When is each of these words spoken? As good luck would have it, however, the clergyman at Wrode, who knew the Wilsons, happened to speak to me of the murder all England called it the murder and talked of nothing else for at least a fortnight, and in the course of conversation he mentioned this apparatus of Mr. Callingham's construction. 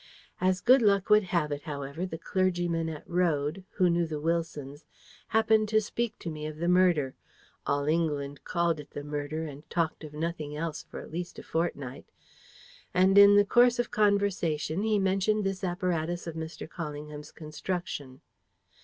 As 0.39 0.61
good 0.61 0.81
luck 0.81 1.11
would 1.11 1.25
have 1.25 1.51
it, 1.51 1.61
however, 1.61 2.07
the 2.07 2.17
clergyman 2.17 2.89
at 2.89 3.07
Wrode, 3.07 3.63
who 3.75 3.87
knew 3.87 4.07
the 4.07 4.19
Wilsons, 4.19 4.83
happened 5.27 5.69
to 5.69 5.79
speak 5.79 6.17
to 6.17 6.31
me 6.31 6.47
of 6.47 6.57
the 6.57 6.67
murder 6.67 7.13
all 7.67 7.85
England 7.85 8.43
called 8.43 8.79
it 8.79 8.89
the 8.89 9.03
murder 9.03 9.45
and 9.45 9.69
talked 9.69 10.03
of 10.03 10.15
nothing 10.15 10.55
else 10.57 10.81
for 10.81 11.01
at 11.01 11.11
least 11.11 11.37
a 11.37 11.43
fortnight, 11.43 12.07
and 12.95 13.15
in 13.15 13.35
the 13.35 13.45
course 13.45 13.77
of 13.77 13.91
conversation 13.91 14.81
he 14.81 14.97
mentioned 14.97 15.43
this 15.43 15.63
apparatus 15.63 16.25
of 16.25 16.33
Mr. 16.33 16.67
Callingham's 16.67 17.31
construction. 17.31 18.21